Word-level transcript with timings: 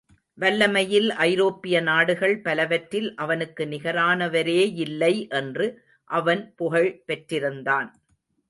வல்லமையில் 0.39 1.09
ஐரோப்பிய 1.09 1.81
நாடுகள் 1.81 2.41
பலவற்றில் 2.41 3.15
அவனுக்கு 3.15 3.65
நிகரானவரேயில்லை 3.65 5.29
என்று 5.29 5.67
அவன் 6.09 6.53
புகழ் 6.55 7.03
பெற்றிருந்தான். 7.07 7.89